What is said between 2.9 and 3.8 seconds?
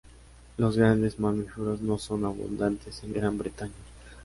en Gran Bretaña.